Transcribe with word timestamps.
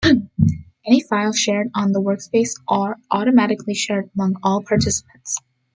Any 0.83 0.99
file 1.01 1.31
shared 1.31 1.69
on 1.75 1.91
the 1.91 2.01
workspace 2.01 2.55
are 2.67 2.97
automatically 3.11 3.75
shared 3.75 4.09
among 4.15 4.37
all 4.41 4.63
participants. 4.63 5.37